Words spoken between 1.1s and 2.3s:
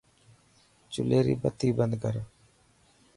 ري بتي بند ڪر.